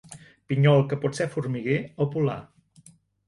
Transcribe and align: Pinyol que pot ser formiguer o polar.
Pinyol 0.51 0.79
que 0.93 0.97
pot 1.03 1.19
ser 1.19 1.27
formiguer 1.35 1.77
o 2.05 2.09
polar. 2.17 2.39